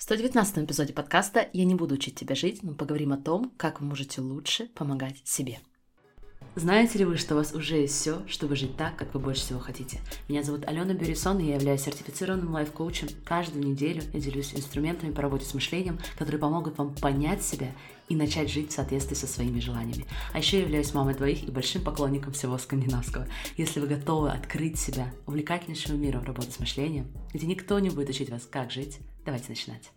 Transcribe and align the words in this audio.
В 0.00 0.02
119 0.02 0.64
эпизоде 0.64 0.94
подкаста 0.94 1.50
«Я 1.52 1.66
не 1.66 1.74
буду 1.74 1.96
учить 1.96 2.14
тебя 2.14 2.34
жить», 2.34 2.62
но 2.62 2.72
поговорим 2.72 3.12
о 3.12 3.18
том, 3.18 3.52
как 3.58 3.82
вы 3.82 3.86
можете 3.86 4.22
лучше 4.22 4.64
помогать 4.74 5.20
себе. 5.24 5.58
Знаете 6.54 7.00
ли 7.00 7.04
вы, 7.04 7.18
что 7.18 7.34
у 7.34 7.36
вас 7.36 7.52
уже 7.52 7.76
есть 7.76 7.96
все, 7.96 8.22
чтобы 8.26 8.56
жить 8.56 8.78
так, 8.78 8.96
как 8.96 9.12
вы 9.12 9.20
больше 9.20 9.42
всего 9.42 9.58
хотите? 9.58 10.00
Меня 10.26 10.42
зовут 10.42 10.66
Алена 10.66 10.94
Бюрисон, 10.94 11.38
и 11.40 11.48
я 11.48 11.56
являюсь 11.56 11.82
сертифицированным 11.82 12.50
лайф-коучем. 12.50 13.08
Каждую 13.26 13.62
неделю 13.62 14.02
я 14.14 14.20
делюсь 14.20 14.54
инструментами 14.54 15.12
по 15.12 15.20
работе 15.20 15.44
с 15.44 15.52
мышлением, 15.52 15.98
которые 16.18 16.40
помогут 16.40 16.78
вам 16.78 16.94
понять 16.94 17.42
себя 17.42 17.70
и 18.08 18.16
начать 18.16 18.50
жить 18.50 18.70
в 18.70 18.74
соответствии 18.74 19.14
со 19.14 19.26
своими 19.26 19.60
желаниями. 19.60 20.06
А 20.32 20.38
еще 20.38 20.56
я 20.56 20.62
являюсь 20.62 20.94
мамой 20.94 21.14
двоих 21.14 21.44
и 21.44 21.50
большим 21.50 21.84
поклонником 21.84 22.32
всего 22.32 22.56
скандинавского. 22.56 23.28
Если 23.58 23.80
вы 23.80 23.86
готовы 23.86 24.30
открыть 24.30 24.78
себя 24.78 25.12
увлекательнейшему 25.26 25.98
миру 25.98 26.20
в 26.20 26.24
работе 26.24 26.52
с 26.52 26.58
мышлением, 26.58 27.12
где 27.34 27.46
никто 27.46 27.78
не 27.78 27.90
будет 27.90 28.08
учить 28.08 28.30
вас, 28.30 28.48
как 28.50 28.70
жить, 28.70 28.98
давайте 29.24 29.48
начинать. 29.50 29.90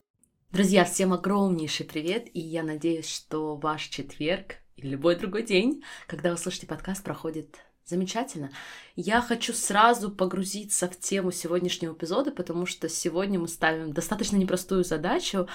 Друзья, 0.51 0.85
всем 0.85 1.13
огромнейший 1.13 1.85
привет, 1.85 2.27
и 2.33 2.39
я 2.39 2.63
надеюсь, 2.63 3.07
что 3.07 3.55
ваш 3.55 3.87
четверг 3.87 4.57
или 4.75 4.89
любой 4.89 5.15
другой 5.15 5.43
день, 5.43 5.83
когда 6.07 6.31
вы 6.31 6.37
слушаете 6.37 6.67
подкаст, 6.67 7.03
проходит 7.03 7.59
замечательно. 7.85 8.51
Я 8.95 9.21
хочу 9.21 9.53
сразу 9.53 10.11
погрузиться 10.11 10.87
в 10.87 10.97
тему 10.99 11.31
сегодняшнего 11.31 11.93
эпизода, 11.93 12.31
потому 12.31 12.65
что 12.65 12.87
сегодня 12.87 13.39
мы 13.39 13.47
ставим 13.47 13.93
достаточно 13.93 14.37
непростую 14.37 14.83
задачу, 14.83 15.47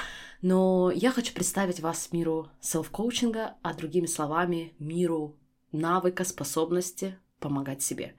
но 0.42 0.90
я 0.94 1.10
хочу 1.10 1.32
представить 1.32 1.80
вас 1.80 2.12
миру 2.12 2.50
селф-коучинга, 2.60 3.54
а 3.62 3.74
другими 3.74 4.06
словами, 4.06 4.74
миру 4.78 5.36
навыка, 5.72 6.24
способности 6.24 7.18
помогать 7.38 7.82
себе. 7.82 8.14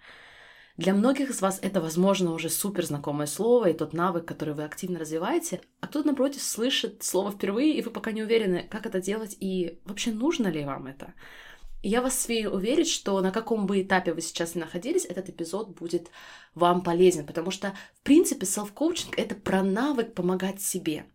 Для 0.80 0.94
многих 0.94 1.30
из 1.30 1.42
вас 1.42 1.60
это, 1.62 1.82
возможно, 1.82 2.32
уже 2.32 2.50
супер 2.50 2.86
знакомое 2.86 3.28
слово 3.28 3.66
и 3.66 3.74
тот 3.74 3.92
навык, 3.92 4.24
который 4.24 4.54
вы 4.54 4.64
активно 4.64 4.98
развиваете, 4.98 5.60
а 5.82 5.88
кто-то, 5.88 6.08
напротив, 6.08 6.42
слышит 6.42 7.04
слово 7.04 7.32
впервые, 7.32 7.74
и 7.74 7.82
вы 7.82 7.92
пока 7.92 8.14
не 8.14 8.24
уверены, 8.24 8.66
как 8.72 8.86
это 8.86 9.02
делать 9.02 9.36
и 9.42 9.78
вообще 9.84 10.13
нужно 10.13 10.48
ли 10.48 10.63
вам 10.63 10.88
это. 10.88 11.13
Я 11.84 12.02
вас 12.02 12.18
смею 12.18 12.52
уверить, 12.52 12.90
что 12.90 13.20
на 13.20 13.32
каком 13.32 13.66
бы 13.66 13.82
этапе 13.82 14.13
вы 14.13 14.21
сейчас 14.21 14.55
ни 14.55 14.62
находились, 14.62 15.04
этот 15.04 15.27
эпизод 15.27 15.77
будет 15.77 16.12
вам 16.55 16.82
полезен, 16.82 17.26
потому 17.26 17.52
что, 17.52 17.74
в 17.96 18.04
принципе, 18.04 18.46
селф-коучинг— 18.46 19.16
это 19.18 19.36
про 19.36 19.62
навык 19.64 20.14
помогать 20.14 20.62
себе. 20.62 21.08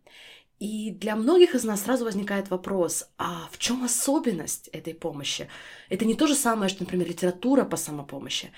И 0.59 0.91
для 0.91 1.15
многих 1.15 1.55
из 1.55 1.63
нас 1.63 1.81
сразу 1.81 2.05
возникает 2.05 2.51
вопрос, 2.51 3.09
а 3.17 3.49
в 3.51 3.57
чем 3.57 3.83
особенность 3.83 4.67
этой 4.67 4.93
помощи? 4.93 5.49
Это 5.89 6.05
не 6.05 6.13
то 6.13 6.27
же 6.27 6.35
самое, 6.35 6.69
что, 6.69 6.83
например, 6.83 7.07
литература 7.07 7.65
по 7.65 7.77
самопомощи. 7.77 8.51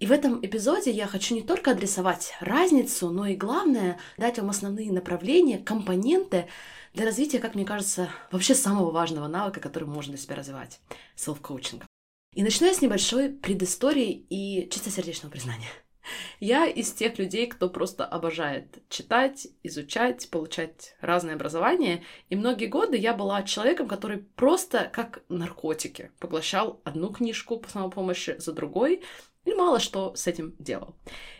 И 0.00 0.06
в 0.06 0.12
этом 0.12 0.44
эпизоде 0.44 0.90
я 0.90 1.06
хочу 1.06 1.34
не 1.34 1.42
только 1.42 1.72
адресовать 1.72 2.32
разницу, 2.40 3.10
но 3.10 3.26
и 3.26 3.36
главное 3.36 3.98
дать 4.16 4.38
вам 4.38 4.48
основные 4.48 4.90
направления, 4.90 5.58
компоненты 5.58 6.46
для 6.94 7.04
развития, 7.04 7.38
как 7.38 7.54
мне 7.54 7.66
кажется, 7.66 8.08
вообще 8.32 8.54
самого 8.54 8.90
важного 8.90 9.28
навыка, 9.28 9.60
который 9.60 9.84
можно 9.84 10.14
для 10.14 10.22
себя 10.22 10.36
развивать— 10.36 10.80
селф-коучинга. 11.16 11.84
И 12.34 12.42
начну 12.42 12.66
я 12.66 12.72
с 12.72 12.80
небольшой 12.80 13.28
предыстории 13.28 14.26
и 14.30 14.70
чистосердечного 14.70 15.30
признания. 15.30 15.68
Я 16.40 16.66
из 16.66 16.92
тех 16.92 17.18
людей, 17.18 17.46
кто 17.46 17.68
просто 17.68 18.06
обожает 18.06 18.82
читать, 18.88 19.48
изучать, 19.62 20.30
получать 20.30 20.96
разное 21.00 21.34
образование. 21.34 22.02
И 22.30 22.36
многие 22.36 22.66
годы 22.66 22.96
я 22.96 23.12
была 23.12 23.42
человеком, 23.42 23.86
который 23.86 24.18
просто 24.18 24.90
как 24.92 25.22
наркотики 25.28 26.10
поглощал 26.18 26.80
одну 26.84 27.10
книжку 27.10 27.58
по 27.58 27.68
самопомощи 27.68 28.36
за 28.38 28.52
другой, 28.52 29.02
и 29.44 29.54
мало 29.54 29.80
что 29.80 30.14
с 30.14 30.26
этим 30.26 30.54
делал. 30.58 30.96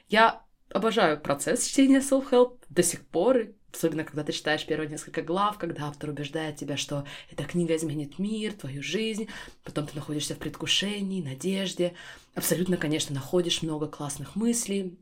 Я 0.09 0.45
обожаю 0.73 1.21
процесс 1.21 1.67
чтения 1.67 2.01
self-help 2.01 2.59
до 2.69 2.83
сих 2.83 3.07
пор, 3.07 3.49
особенно 3.73 4.05
когда 4.05 4.25
ты 4.25 4.33
читаешь 4.33 4.67
первые 4.67 4.89
несколько 4.89 5.23
глав, 5.23 5.59
когда 5.59 5.89
автор 5.89 6.11
убеждает 6.11 6.57
тебя, 6.57 6.77
что 6.77 7.07
эта 7.31 7.45
книга 7.45 7.77
изменит 7.77 8.19
мир, 8.19 8.53
твою 8.53 8.83
жизнь, 8.83 9.29
потом 9.65 9.87
ты 9.87 9.95
находишься 9.97 10.35
в 10.35 10.39
предвкушении, 10.39 11.23
надежде, 11.23 11.95
абсолютно, 12.35 12.77
конечно, 12.77 13.15
находишь 13.15 13.63
много 13.63 13.87
классных 13.87 14.37
мыслей. 14.37 14.99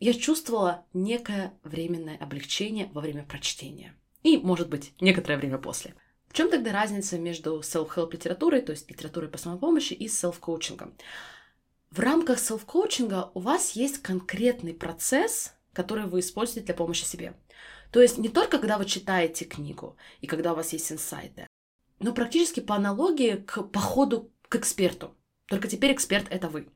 Я 0.00 0.14
чувствовала 0.14 0.84
некое 0.92 1.54
временное 1.64 2.16
облегчение 2.16 2.88
во 2.92 3.00
время 3.00 3.24
прочтения. 3.24 3.94
И, 4.22 4.36
может 4.36 4.68
быть, 4.68 4.92
некоторое 5.00 5.38
время 5.38 5.58
после. 5.58 5.94
В 6.28 6.34
чем 6.34 6.50
тогда 6.50 6.72
разница 6.72 7.18
между 7.18 7.60
self-help 7.60 8.12
литературой, 8.12 8.60
то 8.60 8.72
есть 8.72 8.90
литературой 8.90 9.30
по 9.30 9.38
самопомощи, 9.38 9.94
и 9.94 10.06
self-коучингом? 10.06 10.92
В 11.90 12.00
рамках 12.00 12.38
селф-коучинга 12.38 13.30
у 13.34 13.40
вас 13.40 13.72
есть 13.72 14.02
конкретный 14.02 14.74
процесс, 14.74 15.54
который 15.72 16.06
вы 16.06 16.20
используете 16.20 16.66
для 16.66 16.74
помощи 16.74 17.04
себе. 17.04 17.34
То 17.90 18.02
есть 18.02 18.18
не 18.18 18.28
только 18.28 18.58
когда 18.58 18.76
вы 18.76 18.84
читаете 18.84 19.46
книгу 19.46 19.96
и 20.20 20.26
когда 20.26 20.52
у 20.52 20.56
вас 20.56 20.72
есть 20.74 20.92
инсайты, 20.92 21.46
но 21.98 22.12
практически 22.12 22.60
по 22.60 22.76
аналогии 22.76 23.36
к 23.36 23.62
походу 23.62 24.30
к 24.48 24.56
эксперту. 24.56 25.14
Только 25.46 25.68
теперь 25.68 25.94
эксперт— 25.94 26.26
это 26.30 26.48
вы. 26.48 26.68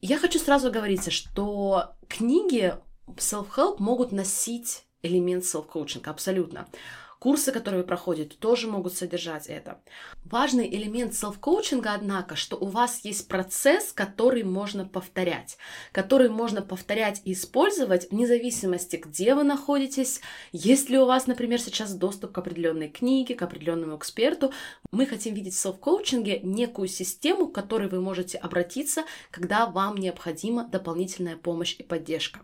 Я 0.00 0.18
хочу 0.18 0.40
сразу 0.40 0.72
говорить, 0.72 1.12
что 1.12 1.94
книги 2.08 2.74
self-help 3.06 3.76
могут 3.78 4.10
носить 4.10 4.84
элемент 5.02 5.44
self-коучинга, 5.44 6.10
абсолютно. 6.10 6.68
Курсы, 7.18 7.50
которые 7.50 7.82
вы 7.82 7.86
проходите, 7.86 8.36
тоже 8.36 8.68
могут 8.68 8.94
содержать 8.94 9.48
это. 9.48 9.80
Важный 10.24 10.68
элемент 10.68 11.14
селф-коучинга, 11.14 11.94
однако, 11.94 12.36
что 12.36 12.56
у 12.56 12.66
вас 12.66 13.04
есть 13.04 13.26
процесс, 13.26 13.92
который 13.92 14.44
можно 14.44 14.84
повторять, 14.84 15.58
который 15.90 16.28
можно 16.28 16.62
повторять 16.62 17.20
и 17.24 17.32
использовать 17.32 18.12
вне 18.12 18.28
зависимости, 18.28 18.96
где 18.96 19.34
вы 19.34 19.42
находитесь, 19.42 20.20
есть 20.52 20.90
ли 20.90 20.98
у 20.98 21.06
вас, 21.06 21.26
например, 21.26 21.60
сейчас 21.60 21.92
доступ 21.92 22.32
к 22.32 22.38
определенной 22.38 22.88
книге, 22.88 23.34
к 23.34 23.42
определенному 23.42 23.96
эксперту. 23.96 24.52
Мы 24.92 25.04
хотим 25.04 25.34
видеть 25.34 25.54
в 25.54 25.58
селф-коучинге 25.58 26.38
некую 26.44 26.86
систему, 26.86 27.48
к 27.48 27.54
которой 27.54 27.88
вы 27.88 28.00
можете 28.00 28.38
обратиться, 28.38 29.02
когда 29.32 29.66
вам 29.66 29.96
необходима 29.96 30.68
дополнительная 30.68 31.36
помощь 31.36 31.74
и 31.76 31.82
поддержка. 31.82 32.40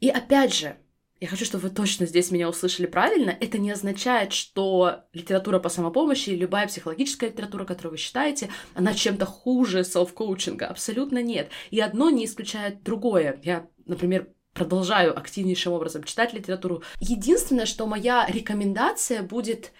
И 0.00 0.08
опять 0.08 0.52
же, 0.52 0.78
я 1.20 1.28
хочу, 1.28 1.44
чтобы 1.44 1.68
вы 1.68 1.70
точно 1.70 2.06
здесь 2.06 2.30
меня 2.30 2.48
услышали 2.48 2.86
правильно. 2.86 3.30
Это 3.30 3.58
не 3.58 3.70
означает, 3.70 4.32
что 4.32 5.04
литература 5.12 5.58
по 5.58 5.68
самопомощи, 5.68 6.30
любая 6.30 6.68
психологическая 6.68 7.30
литература, 7.30 7.64
которую 7.64 7.92
вы 7.92 7.98
считаете, 7.98 8.50
она 8.74 8.94
чем-то 8.94 9.26
хуже 9.26 9.82
селф-коучинга. 9.82 10.66
Абсолютно 10.66 11.22
нет. 11.22 11.50
И 11.70 11.80
одно 11.80 12.10
не 12.10 12.24
исключает 12.24 12.82
другое. 12.82 13.40
Я, 13.42 13.66
например, 13.86 14.28
продолжаю 14.52 15.16
активнейшим 15.16 15.72
образом 15.72 16.04
читать 16.04 16.32
литературу. 16.32 16.82
Единственное, 17.00 17.66
что 17.66 17.86
моя 17.86 18.26
рекомендация 18.28 19.22
будет 19.22 19.72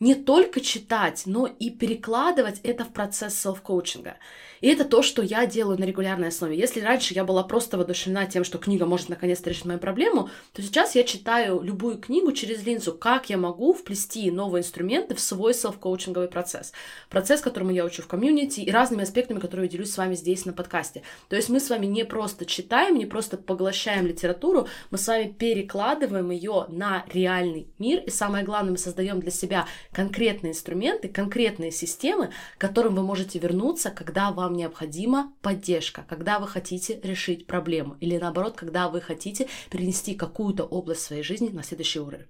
не 0.00 0.14
только 0.14 0.60
читать, 0.60 1.22
но 1.26 1.46
и 1.46 1.70
перекладывать 1.70 2.60
это 2.62 2.84
в 2.84 2.92
процесс 2.92 3.34
селф-коучинга. 3.34 4.16
И 4.60 4.68
это 4.68 4.84
то, 4.84 5.02
что 5.02 5.20
я 5.20 5.46
делаю 5.46 5.78
на 5.78 5.84
регулярной 5.84 6.28
основе. 6.28 6.56
Если 6.56 6.80
раньше 6.80 7.12
я 7.12 7.24
была 7.24 7.42
просто 7.42 7.76
воодушевлена 7.76 8.26
тем, 8.26 8.44
что 8.44 8.58
книга 8.58 8.86
может 8.86 9.10
наконец-то 9.10 9.50
решить 9.50 9.66
мою 9.66 9.78
проблему, 9.78 10.30
то 10.52 10.62
сейчас 10.62 10.94
я 10.94 11.04
читаю 11.04 11.60
любую 11.60 11.98
книгу 11.98 12.32
через 12.32 12.64
линзу, 12.64 12.94
как 12.94 13.28
я 13.28 13.36
могу 13.36 13.74
вплести 13.74 14.30
новые 14.30 14.62
инструменты 14.62 15.14
в 15.14 15.20
свой 15.20 15.52
селф-коучинговый 15.52 16.28
процесс. 16.28 16.72
Процесс, 17.10 17.40
которому 17.40 17.72
я 17.72 17.84
учу 17.84 18.02
в 18.02 18.06
комьюнити, 18.06 18.60
и 18.60 18.70
разными 18.70 19.02
аспектами, 19.02 19.38
которые 19.38 19.68
делюсь 19.68 19.92
с 19.92 19.98
вами 19.98 20.14
здесь 20.14 20.46
на 20.46 20.52
подкасте. 20.54 21.02
То 21.28 21.36
есть 21.36 21.50
мы 21.50 21.60
с 21.60 21.68
вами 21.68 21.86
не 21.86 22.04
просто 22.04 22.46
читаем, 22.46 22.96
не 22.96 23.06
просто 23.06 23.36
поглощаем 23.36 24.06
литературу, 24.06 24.66
мы 24.90 24.98
с 24.98 25.06
вами 25.06 25.30
перекладываем 25.30 26.30
ее 26.30 26.66
на 26.68 27.04
реальный 27.12 27.68
мир, 27.78 28.00
и 28.00 28.10
самое 28.10 28.44
главное, 28.44 28.72
мы 28.72 28.78
создаем 28.78 29.20
для 29.20 29.30
себя 29.30 29.66
конкретные 29.94 30.52
инструменты, 30.52 31.08
конкретные 31.08 31.70
системы, 31.70 32.30
к 32.58 32.60
которым 32.60 32.94
вы 32.96 33.02
можете 33.02 33.38
вернуться, 33.38 33.90
когда 33.90 34.30
вам 34.32 34.54
необходима 34.54 35.32
поддержка, 35.40 36.04
когда 36.08 36.38
вы 36.38 36.48
хотите 36.48 37.00
решить 37.02 37.46
проблему, 37.46 37.96
или 38.00 38.18
наоборот, 38.18 38.56
когда 38.56 38.88
вы 38.88 39.00
хотите 39.00 39.48
перенести 39.70 40.14
какую-то 40.14 40.64
область 40.64 41.02
своей 41.02 41.22
жизни 41.22 41.48
на 41.48 41.62
следующий 41.62 42.00
уровень. 42.00 42.26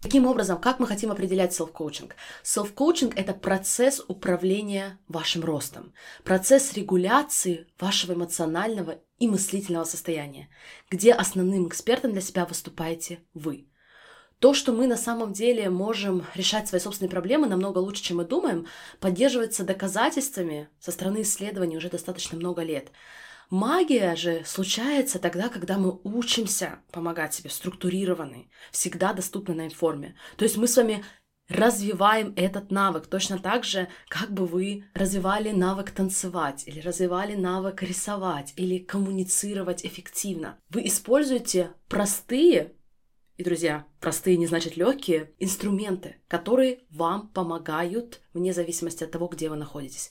Таким 0.00 0.26
образом, 0.26 0.60
как 0.60 0.78
мы 0.78 0.86
хотим 0.86 1.10
определять 1.10 1.52
селф-коучинг? 1.52 2.14
Селф-коучинг– 2.44 3.14
это 3.16 3.34
процесс 3.34 4.00
управления 4.06 4.98
вашим 5.08 5.42
ростом, 5.42 5.92
процесс 6.22 6.72
регуляции 6.74 7.66
вашего 7.80 8.12
эмоционального 8.12 9.00
и 9.18 9.26
мыслительного 9.26 9.84
состояния, 9.84 10.48
где 10.88 11.12
основным 11.12 11.66
экспертом 11.66 12.12
для 12.12 12.20
себя 12.20 12.46
выступаете 12.46 13.20
вы. 13.34 13.66
То, 14.40 14.54
что 14.54 14.72
мы 14.72 14.86
на 14.86 14.96
самом 14.96 15.32
деле 15.32 15.68
можем 15.68 16.24
решать 16.34 16.68
свои 16.68 16.80
собственные 16.80 17.10
проблемы 17.10 17.48
намного 17.48 17.78
лучше, 17.78 18.02
чем 18.02 18.18
мы 18.18 18.24
думаем, 18.24 18.66
поддерживается 19.00 19.64
доказательствами 19.64 20.68
со 20.78 20.92
стороны 20.92 21.22
исследований 21.22 21.76
уже 21.76 21.90
достаточно 21.90 22.38
много 22.38 22.62
лет. 22.62 22.92
Магия 23.50 24.14
же 24.14 24.42
случается 24.44 25.18
тогда, 25.18 25.48
когда 25.48 25.78
мы 25.78 25.98
учимся 26.04 26.80
помогать 26.92 27.34
себе, 27.34 27.50
структурированной, 27.50 28.50
всегда 28.70 29.12
доступной 29.12 29.56
на 29.56 29.66
информе. 29.66 30.14
То 30.36 30.44
есть 30.44 30.56
мы 30.56 30.68
с 30.68 30.76
вами 30.76 31.02
развиваем 31.48 32.34
этот 32.36 32.70
навык 32.70 33.06
точно 33.06 33.38
так 33.38 33.64
же, 33.64 33.88
как 34.08 34.30
бы 34.30 34.46
вы 34.46 34.84
развивали 34.94 35.50
навык 35.50 35.90
танцевать, 35.90 36.64
или 36.66 36.80
развивали 36.80 37.34
навык 37.34 37.82
рисовать, 37.82 38.52
или 38.56 38.78
коммуницировать 38.78 39.84
эффективно. 39.84 40.58
Вы 40.68 40.86
используете 40.86 41.70
простые 41.88 42.74
и, 43.38 43.44
друзья, 43.44 43.86
простые 44.00 44.36
не 44.36 44.48
значит 44.48 44.76
легкие, 44.76 45.32
инструменты, 45.38 46.16
которые 46.26 46.80
вам 46.90 47.28
помогают 47.28 48.20
вне 48.34 48.52
зависимости 48.52 49.04
от 49.04 49.12
того, 49.12 49.28
где 49.28 49.48
вы 49.48 49.54
находитесь. 49.54 50.10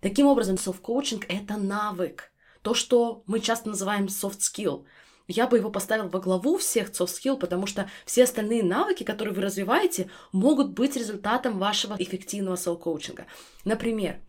Таким 0.00 0.28
образом, 0.28 0.54
self-coaching— 0.54 1.24
это 1.28 1.56
навык. 1.56 2.30
То, 2.62 2.74
что 2.74 3.24
мы 3.26 3.40
часто 3.40 3.70
называем 3.70 4.06
soft 4.06 4.38
skill. 4.38 4.84
Я 5.26 5.48
бы 5.48 5.56
его 5.56 5.70
поставил 5.70 6.08
во 6.08 6.20
главу 6.20 6.56
всех 6.56 6.90
soft 6.90 7.08
skill, 7.08 7.36
потому 7.36 7.66
что 7.66 7.90
все 8.06 8.22
остальные 8.22 8.62
навыки, 8.62 9.02
которые 9.02 9.34
вы 9.34 9.42
развиваете, 9.42 10.08
могут 10.30 10.70
быть 10.70 10.94
результатом 10.94 11.58
вашего 11.58 11.96
эффективного 11.98 12.54
self-коучинга. 12.54 13.24
Например, 13.64 14.20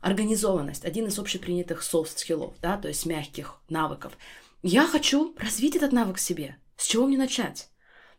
организованность, 0.00 0.86
один 0.86 1.06
из 1.06 1.18
общепринятых 1.18 1.82
soft 1.82 2.16
skills, 2.16 2.54
да, 2.62 2.78
то 2.78 2.88
есть 2.88 3.04
мягких 3.04 3.60
навыков. 3.68 4.16
Я 4.62 4.86
хочу 4.86 5.34
развить 5.36 5.76
этот 5.76 5.92
навык 5.92 6.16
в 6.16 6.20
себе. 6.20 6.56
С 6.78 6.86
чего 6.86 7.06
мне 7.06 7.18
начать? 7.18 7.68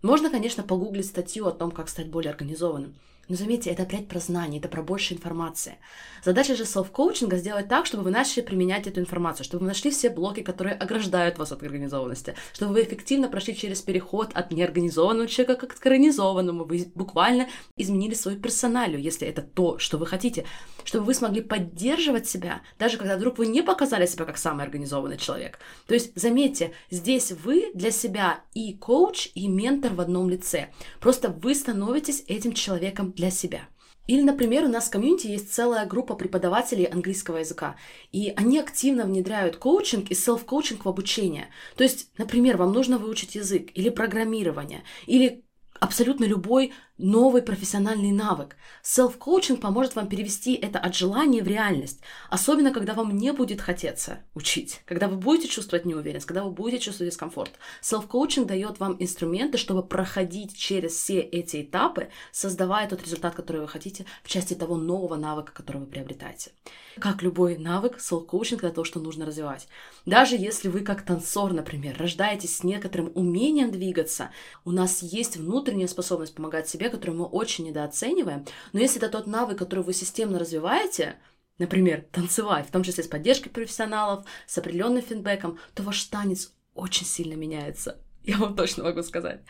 Можно, 0.02 0.30
конечно, 0.30 0.64
погуглить 0.64 1.06
статью 1.06 1.48
о 1.48 1.52
том, 1.52 1.72
как 1.72 1.90
стать 1.90 2.10
более 2.10 2.32
организованным. 2.32 2.96
Но 3.28 3.36
заметьте, 3.36 3.70
это 3.70 3.84
опять 3.84 4.08
про 4.08 4.20
знание, 4.20 4.60
это 4.60 4.68
про 4.68 4.82
больше 4.82 5.14
информации. 5.14 5.78
Задача 6.24 6.56
же 6.56 6.66
селф-коучинга 6.66 7.38
сделать 7.38 7.68
так, 7.68 7.86
чтобы 7.86 8.04
вы 8.04 8.12
начали 8.12 8.42
применять 8.42 8.88
эту 8.88 9.00
информацию, 9.00 9.46
чтобы 9.46 9.62
вы 9.62 9.68
нашли 9.68 9.90
все 9.90 10.10
блоки, 10.10 10.42
которые 10.42 10.76
ограждают 10.76 11.38
вас 11.38 11.52
от 11.52 11.64
организованности, 11.64 12.36
чтобы 12.54 12.74
вы 12.74 12.84
эффективно 12.84 13.30
прошли 13.30 13.56
через 13.56 13.82
переход 13.82 14.32
от 14.34 14.52
неорганизованного 14.52 15.28
человека 15.28 15.68
к 15.68 15.86
организованному, 15.86 16.66
вы 16.66 16.92
буквально 16.94 17.48
изменили 17.78 18.14
свою 18.14 18.38
персоналию, 18.38 19.02
если 19.02 19.28
это 19.28 19.42
то, 19.42 19.80
что 19.80 19.98
вы 19.98 20.06
хотите, 20.06 20.46
чтобы 20.84 21.06
вы 21.06 21.14
смогли 21.14 21.42
поддерживать 21.42 22.28
себя, 22.28 22.62
даже 22.78 22.98
когда 22.98 23.18
вдруг 23.18 23.38
вы 23.38 23.48
не 23.48 23.62
показали 23.62 24.06
себя 24.06 24.26
как 24.26 24.38
самый 24.38 24.66
организованный 24.66 25.18
человек. 25.18 25.60
То 25.88 25.94
есть, 25.94 26.12
заметьте, 26.16 26.74
здесь 26.90 27.32
вы 27.32 27.72
для 27.74 27.92
себя 27.92 28.42
и 28.54 28.74
коуч, 28.74 29.30
и 29.36 29.48
ментор 29.48 29.94
в 29.94 30.02
одном 30.02 30.30
лице. 30.30 30.70
Просто 31.00 31.30
вы 31.30 31.56
становитесь 31.56 32.24
этим 32.28 32.54
человеком 32.54 33.11
для 33.16 33.32
себя. 33.32 33.62
Или, 34.08 34.22
например, 34.24 34.66
у 34.66 34.68
нас 34.68 34.88
в 34.88 34.92
комьюнити 34.92 35.28
есть 35.28 35.54
целая 35.54 35.86
группа 35.86 36.16
преподавателей 36.16 36.86
английского 36.86 37.38
языка, 37.38 37.76
и 38.12 38.34
они 38.36 38.60
активно 38.60 39.06
внедряют 39.06 39.58
коучинг 39.58 40.10
и 40.10 40.16
селф-коучинг 40.16 40.86
в 40.86 40.90
обучение. 40.90 41.50
То 41.78 41.84
есть, 41.84 42.10
например, 42.18 42.58
вам 42.58 42.74
нужно 42.74 42.98
выучить 42.98 43.36
язык 43.36 43.70
или 43.74 43.90
программирование, 43.90 44.84
или 45.06 45.44
абсолютно 45.80 46.26
любой 46.26 46.74
новый 47.02 47.42
профессиональный 47.42 48.12
навык. 48.12 48.56
Селф-коучинг 48.84 49.60
поможет 49.60 49.96
вам 49.96 50.08
перевести 50.08 50.54
это 50.54 50.80
от 50.80 50.96
желания 50.96 51.42
в 51.42 51.48
реальность, 51.48 52.02
особенно 52.30 52.72
когда 52.72 52.94
вам 52.94 53.18
не 53.18 53.34
будет 53.34 53.60
хотеться 53.60 54.20
учить, 54.34 54.82
когда 54.86 55.08
вы 55.08 55.18
будете 55.18 55.48
чувствовать 55.48 55.86
неуверенность, 55.86 56.26
когда 56.26 56.44
вы 56.44 56.52
будете 56.52 56.84
чувствовать 56.84 57.12
дискомфорт. 57.12 57.52
Селф-коучинг 57.82 58.46
дает 58.46 58.80
вам 58.80 58.96
инструменты, 59.00 59.58
чтобы 59.58 59.84
проходить 59.84 60.56
через 60.56 60.94
все 60.94 61.20
эти 61.20 61.64
этапы, 61.64 62.10
создавая 62.32 62.88
тот 62.88 63.04
результат, 63.04 63.36
который 63.36 63.62
вы 63.62 63.68
хотите 63.68 64.06
в 64.24 64.30
части 64.30 64.54
того 64.54 64.78
нового 64.78 65.16
навыка, 65.16 65.52
который 65.54 65.80
вы 65.80 65.88
приобретаете. 65.88 66.52
Как 67.00 67.24
любой 67.24 67.58
навык, 67.58 68.00
селф-коучинг— 68.00 68.64
это 68.64 68.76
то, 68.76 68.84
что 68.84 69.00
нужно 69.00 69.26
развивать. 69.26 69.68
Даже 70.06 70.36
если 70.36 70.68
вы 70.68 70.82
как 70.82 71.04
танцор, 71.04 71.54
например, 71.54 71.98
рождаетесь 71.98 72.58
с 72.58 72.64
некоторым 72.64 73.12
умением 73.16 73.72
двигаться, 73.72 74.30
у 74.66 74.72
нас 74.72 75.02
есть 75.02 75.38
внутренняя 75.38 75.88
способность 75.88 76.36
помогать 76.36 76.68
себе, 76.68 76.90
которую 76.92 77.18
мы 77.18 77.26
очень 77.26 77.66
недооцениваем. 77.66 78.46
Но 78.74 78.80
если 78.80 78.98
это 78.98 79.10
тот 79.10 79.28
навык, 79.28 79.58
который 79.58 79.84
вы 79.84 79.94
системно 79.94 80.38
развиваете, 80.38 81.16
например, 81.58 82.06
танцевать, 82.12 82.68
в 82.68 82.72
том 82.72 82.84
числе 82.84 83.04
с 83.04 83.08
поддержкой 83.08 83.50
профессионалов, 83.50 84.26
с 84.46 84.58
определенным 84.58 85.02
фидбэком, 85.02 85.60
то 85.74 85.84
ваш 85.84 86.04
танец 86.04 86.54
очень 86.74 87.06
сильно 87.06 87.34
меняется. 87.34 88.02
Я 88.24 88.38
вам 88.38 88.56
точно 88.56 88.84
могу 88.84 89.02
сказать. 89.04 89.42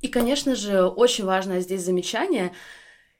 И, 0.00 0.08
конечно 0.08 0.54
же, 0.54 0.84
очень 0.84 1.24
важное 1.24 1.60
здесь 1.60 1.82
замечание. 1.82 2.54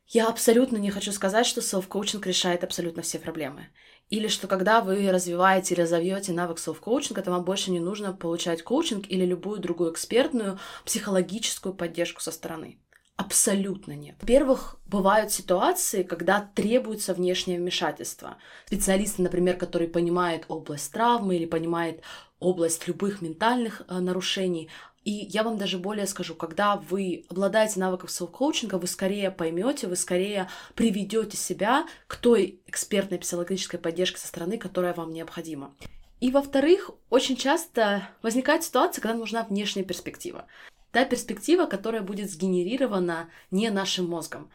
Я 0.06 0.28
абсолютно 0.28 0.76
не 0.76 0.90
хочу 0.90 1.12
сказать, 1.12 1.46
что 1.46 1.60
селф-коучинг 1.60 2.26
решает 2.26 2.64
абсолютно 2.64 3.02
все 3.02 3.18
проблемы. 3.18 3.68
Или 4.08 4.26
что 4.26 4.48
когда 4.48 4.80
вы 4.80 5.08
развиваете 5.12 5.74
или 5.74 5.82
разовьете 5.82 6.32
навык 6.32 6.58
селф-коучинга, 6.58 7.22
то 7.22 7.30
вам 7.30 7.44
больше 7.44 7.70
не 7.70 7.78
нужно 7.78 8.12
получать 8.12 8.62
коучинг 8.62 9.08
или 9.08 9.24
любую 9.24 9.60
другую 9.60 9.92
экспертную 9.92 10.58
психологическую 10.84 11.74
поддержку 11.74 12.20
со 12.20 12.32
стороны. 12.32 12.80
Абсолютно 13.20 13.92
нет. 13.92 14.16
Во-первых, 14.22 14.76
бывают 14.86 15.30
ситуации, 15.30 16.04
когда 16.04 16.48
требуется 16.54 17.12
внешнее 17.12 17.58
вмешательство. 17.58 18.38
Специалисты, 18.64 19.20
например, 19.20 19.58
который 19.58 19.88
понимает 19.88 20.46
область 20.48 20.90
травмы 20.90 21.36
или 21.36 21.44
понимает 21.44 22.00
область 22.38 22.88
любых 22.88 23.20
ментальных 23.20 23.82
э, 23.88 23.98
нарушений, 23.98 24.70
и 25.04 25.10
я 25.10 25.42
вам 25.42 25.58
даже 25.58 25.76
более 25.76 26.06
скажу, 26.06 26.34
когда 26.34 26.76
вы 26.76 27.26
обладаете 27.28 27.78
навыком 27.78 28.08
селф-коучинга, 28.08 28.76
вы 28.78 28.86
скорее 28.86 29.30
поймете, 29.30 29.86
вы 29.86 29.96
скорее 29.96 30.48
приведете 30.74 31.36
себя 31.36 31.86
к 32.06 32.16
той 32.16 32.62
экспертной 32.66 33.18
психологической 33.18 33.78
поддержке 33.78 34.18
со 34.18 34.28
стороны, 34.28 34.56
которая 34.56 34.94
вам 34.94 35.12
необходима. 35.12 35.74
И 36.20 36.30
во-вторых, 36.30 36.90
очень 37.10 37.36
часто 37.36 38.08
возникает 38.22 38.64
ситуация, 38.64 39.02
когда 39.02 39.18
нужна 39.18 39.42
внешняя 39.42 39.84
перспектива 39.84 40.46
та 40.90 41.04
перспектива, 41.04 41.66
которая 41.66 42.02
будет 42.02 42.30
сгенерирована 42.30 43.28
не 43.50 43.70
нашим 43.70 44.08
мозгом. 44.08 44.50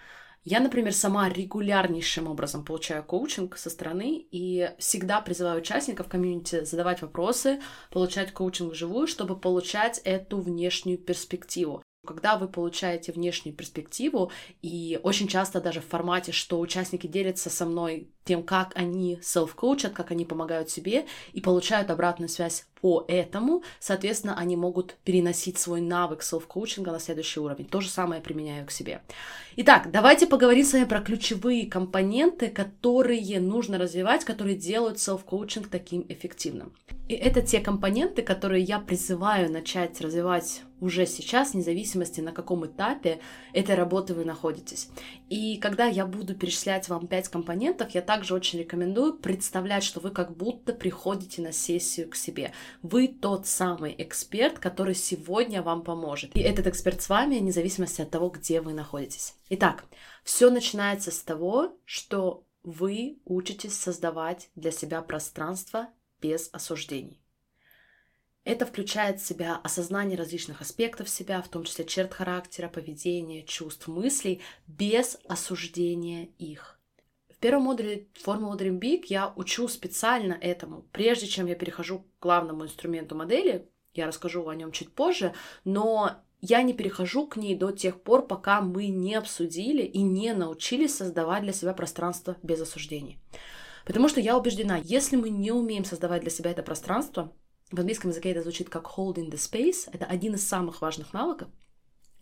Я, 0.48 0.60
например, 0.60 0.94
сама 0.94 1.28
регулярнейшим 1.28 2.28
образом 2.28 2.64
получаю 2.64 3.04
коучинг 3.04 3.58
со 3.58 3.72
стороны 3.72 4.28
и 4.32 4.70
всегда 4.78 5.20
призываю 5.20 5.60
участников 5.60 6.08
комьюнити 6.08 6.64
задавать 6.66 7.02
вопросы, 7.02 7.60
получать 7.90 8.32
коучинг 8.32 8.74
вживую, 8.74 9.08
чтобы 9.08 9.40
получать 9.40 10.00
эту 10.04 10.40
внешнюю 10.40 11.00
перспективу. 11.00 11.82
Когда 12.06 12.38
вы 12.38 12.48
получаете 12.48 13.12
внешнюю 13.12 13.56
перспективу, 13.56 14.32
и 14.62 15.00
очень 15.02 15.28
часто 15.28 15.60
даже 15.60 15.82
в 15.82 15.88
формате, 15.88 16.32
что 16.32 16.60
участники 16.60 17.08
делятся 17.08 17.50
со 17.50 17.66
мной 17.66 18.12
тем, 18.24 18.44
как 18.44 18.74
они 18.76 19.20
self-коучат, 19.24 19.94
как 19.94 20.12
они 20.12 20.26
помогают 20.26 20.70
себе, 20.70 21.08
и 21.34 21.42
получают 21.42 21.90
обратную 21.90 22.30
связь 22.30 22.68
по 22.86 23.04
этому, 23.08 23.64
соответственно, 23.80 24.38
они 24.38 24.56
могут 24.56 24.98
переносить 25.04 25.58
свой 25.58 25.82
навык 25.82 26.22
селф-коучинга 26.22 26.92
на 26.92 27.00
следующий 27.00 27.40
уровень. 27.40 27.66
То 27.66 27.82
же 27.82 27.90
самое 27.90 28.22
применяю 28.22 28.68
к 28.68 28.70
себе. 28.70 29.02
Итак, 29.56 29.90
давайте 29.92 30.28
поговорим 30.28 30.64
с 30.64 30.74
вами 30.74 30.84
про 30.84 31.00
ключевые 31.00 31.66
компоненты, 31.66 32.48
которые 32.48 33.40
нужно 33.40 33.80
развивать, 33.80 34.24
которые 34.24 34.56
делают 34.56 35.00
селф-коучинг 35.00 35.68
таким 35.68 36.06
эффективным. 36.10 36.74
И 37.08 37.14
это 37.14 37.42
те 37.42 37.60
компоненты, 37.60 38.22
которые 38.22 38.64
я 38.64 38.80
призываю 38.80 39.52
начать 39.52 40.02
развивать 40.02 40.64
уже 40.82 41.06
сейчас, 41.06 41.54
вне 41.54 41.64
зависимости 41.64 42.20
на 42.20 42.32
каком 42.32 42.66
этапе 42.66 43.20
этой 43.54 43.76
работы 43.76 44.14
вы 44.14 44.26
находитесь. 44.26 44.90
И 45.30 45.58
когда 45.58 45.86
я 45.86 46.06
буду 46.06 46.36
перечислять 46.36 46.90
вам 46.90 47.08
5 47.08 47.30
компонентов, 47.30 47.92
я 47.92 48.02
также 48.02 48.34
очень 48.34 48.60
рекомендую 48.60 49.14
представлять, 49.14 49.84
что 49.84 50.00
вы 50.00 50.12
как 50.12 50.36
будто 50.36 50.74
приходите 50.74 51.42
на 51.42 51.52
сессию 51.52 52.10
к 52.10 52.16
себе. 52.16 52.52
Вы 52.82 53.08
тот 53.08 53.48
самый 53.48 53.96
эксперт, 53.98 54.60
который 54.60 54.96
сегодня 54.96 55.62
вам 55.62 55.84
поможет. 55.84 56.36
И 56.36 56.40
этот 56.40 56.68
эксперт 56.68 57.02
с 57.02 57.10
вами, 57.10 57.40
вне 57.40 57.52
зависимости 57.52 58.02
от 58.02 58.10
того, 58.10 58.30
где 58.30 58.62
вы 58.62 58.74
находитесь. 58.74 59.36
Итак, 59.50 59.86
все 60.24 60.50
начинается 60.50 61.12
с 61.12 61.20
того, 61.22 61.78
что 61.86 62.46
вы 62.64 63.20
учитесь 63.26 63.78
создавать 63.78 64.50
для 64.56 64.72
себя 64.72 65.02
пространство 65.02 65.90
без 66.22 66.50
осуждений. 66.52 67.22
Это 68.44 68.68
включает 68.68 69.20
в 69.20 69.26
себя 69.26 69.60
осознание 69.64 70.18
различных 70.18 70.62
аспектов 70.62 71.10
себя, 71.10 71.42
в 71.42 71.48
том 71.48 71.64
числе 71.64 71.84
черт 71.84 72.14
характера, 72.14 72.70
поведения, 72.70 73.44
чувств, 73.44 73.88
мыслей, 73.88 74.42
без 74.68 75.18
осуждения 75.28 76.26
их. 76.38 76.75
В 77.36 77.40
первом 77.40 77.64
модуле 77.64 78.08
формулы 78.14 78.56
Dream 78.56 78.80
Big 78.80 79.04
я 79.08 79.34
учу 79.36 79.68
специально 79.68 80.34
этому. 80.34 80.86
Прежде 80.94 81.28
чем 81.28 81.48
я 81.48 81.56
перехожу 81.56 82.00
к 82.00 82.24
главному 82.24 82.64
инструменту 82.64 83.16
модели, 83.16 83.68
я 83.94 84.08
расскажу 84.08 84.48
о 84.48 84.56
нем 84.56 84.72
чуть 84.72 84.94
позже, 84.94 85.34
но 85.66 86.12
я 86.40 86.62
не 86.62 86.74
перехожу 86.74 87.28
к 87.28 87.36
ней 87.36 87.56
до 87.56 87.72
тех 87.72 88.02
пор, 88.02 88.26
пока 88.26 88.62
мы 88.62 88.88
не 88.88 89.16
обсудили 89.16 89.84
и 89.84 90.02
не 90.02 90.34
научились 90.34 90.96
создавать 90.96 91.44
для 91.44 91.52
себя 91.52 91.74
пространство 91.74 92.38
без 92.42 92.62
осуждений. 92.62 93.20
Потому 93.86 94.08
что 94.08 94.22
я 94.22 94.38
убеждена, 94.38 94.78
если 94.78 95.18
мы 95.18 95.30
не 95.30 95.52
умеем 95.52 95.84
создавать 95.84 96.22
для 96.22 96.32
себя 96.32 96.52
это 96.52 96.64
пространство, 96.64 97.34
в 97.70 97.78
английском 97.78 98.12
языке 98.12 98.32
это 98.32 98.44
звучит 98.44 98.70
как 98.70 98.86
holding 98.86 99.30
the 99.30 99.34
space, 99.34 99.90
это 99.92 100.06
один 100.06 100.36
из 100.36 100.48
самых 100.48 100.82
важных 100.82 101.14
навыков, 101.14 101.50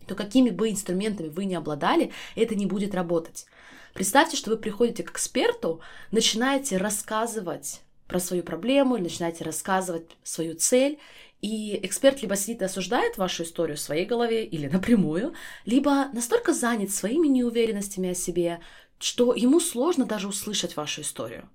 то 0.08 0.16
какими 0.16 0.50
бы 0.50 0.70
инструментами 0.70 1.28
вы 1.28 1.44
не 1.44 1.54
обладали, 1.54 2.10
это 2.34 2.56
не 2.56 2.66
будет 2.66 2.94
работать. 2.94 3.46
Представьте, 3.94 4.36
что 4.36 4.50
вы 4.50 4.56
приходите 4.56 5.04
к 5.04 5.12
эксперту, 5.12 5.80
начинаете 6.10 6.76
рассказывать 6.78 7.80
про 8.08 8.18
свою 8.18 8.42
проблему, 8.42 8.98
начинаете 8.98 9.44
рассказывать 9.44 10.10
свою 10.24 10.56
цель, 10.56 10.98
и 11.40 11.78
эксперт 11.82 12.20
либо 12.20 12.36
сидит 12.36 12.62
и 12.62 12.64
осуждает 12.64 13.18
вашу 13.18 13.44
историю 13.44 13.76
в 13.76 13.80
своей 13.80 14.04
голове 14.04 14.44
или 14.44 14.66
напрямую, 14.66 15.34
либо 15.64 16.08
настолько 16.12 16.52
занят 16.52 16.90
своими 16.90 17.28
неуверенностями 17.28 18.10
о 18.10 18.14
себе, 18.14 18.60
что 18.98 19.32
ему 19.32 19.60
сложно 19.60 20.06
даже 20.06 20.26
услышать 20.26 20.76
вашу 20.76 21.02
историю. 21.02 21.48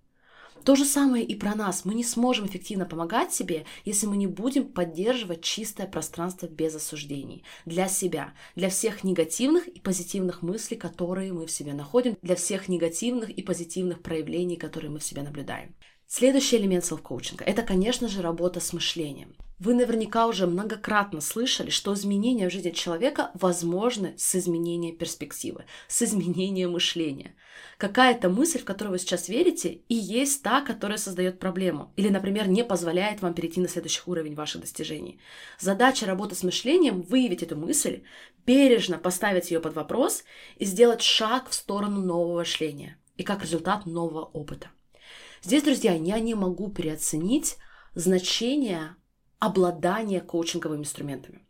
То 0.64 0.76
же 0.76 0.86
самое 0.86 1.24
и 1.24 1.36
про 1.36 1.56
нас. 1.56 1.86
Мы 1.86 1.94
не 1.96 2.04
сможем 2.04 2.46
эффективно 2.46 2.86
помогать 2.86 3.34
себе, 3.34 3.66
если 3.86 4.08
мы 4.08 4.18
не 4.18 4.28
будем 4.28 4.68
поддерживать 4.68 5.42
чистое 5.42 5.88
пространство 5.88 6.48
без 6.48 6.76
осуждений 6.76 7.44
для 7.66 7.88
себя, 7.88 8.34
для 8.56 8.70
всех 8.70 9.04
негативных 9.04 9.68
и 9.68 9.80
позитивных 9.80 10.42
мыслей, 10.42 10.78
которые 10.78 11.34
мы 11.34 11.46
в 11.46 11.52
себе 11.52 11.74
находим, 11.74 12.18
для 12.22 12.36
всех 12.36 12.68
негативных 12.68 13.30
и 13.30 13.42
позитивных 13.42 14.02
проявлений, 14.02 14.58
которые 14.58 14.92
мы 14.92 15.00
в 15.00 15.04
себе 15.04 15.24
наблюдаем. 15.24 15.76
Следующий 16.08 16.58
элемент 16.58 16.86
селф-коучинга– 16.86 17.44
это, 17.46 17.62
конечно 17.62 18.08
же, 18.08 18.22
работа 18.22 18.60
с 18.60 18.74
мышлением. 18.74 19.36
Вы 19.60 19.74
наверняка 19.74 20.26
уже 20.26 20.48
многократно 20.48 21.20
слышали, 21.20 21.70
что 21.70 21.94
изменения 21.94 22.48
в 22.48 22.54
жизни 22.54 22.70
человека 22.70 23.32
возможны 23.34 24.14
с 24.18 24.34
изменением 24.36 24.96
перспективы, 24.96 25.66
с 25.90 26.02
изменением 26.02 26.72
мышления. 26.72 27.36
Какая-то 27.78 28.30
мысль, 28.30 28.60
в 28.60 28.64
которую 28.64 28.94
вы 28.94 29.00
сейчас 29.00 29.28
верите, 29.28 29.82
и 29.90 29.96
есть 29.96 30.44
та, 30.44 30.62
которая 30.62 30.98
создает 30.98 31.40
проблему. 31.40 31.92
Или, 31.98 32.08
например, 32.08 32.48
не 32.48 32.64
позволяет 32.64 33.22
вам 33.22 33.34
перейти 33.34 33.60
на 33.60 33.68
следующий 33.68 34.02
уровень 34.06 34.34
ваших 34.34 34.62
достижений. 34.62 35.20
Задача 35.60 36.06
работы 36.06 36.36
с 36.36 36.44
мышлением– 36.44 37.02
выявить 37.10 37.44
эту 37.44 37.58
мысль, 37.58 38.04
бережно 38.46 38.98
поставить 38.98 39.52
ее 39.52 39.60
под 39.60 39.76
вопрос 39.76 40.24
и 40.56 40.64
сделать 40.64 41.02
шаг 41.02 41.50
в 41.50 41.54
сторону 41.54 42.02
нового 42.02 42.40
мышления. 42.40 42.98
И 43.18 43.24
как 43.24 43.44
результат 43.44 43.86
нового 43.86 44.24
опыта. 44.24 44.70
Здесь, 45.42 45.64
друзья, 45.64 45.94
я 45.94 46.18
не 46.20 46.34
могу 46.34 46.70
переоценить 46.70 47.58
значение 47.94 48.96
обладания 49.40 50.22
коучинговыми 50.22 50.82
инструментами. 50.82 51.42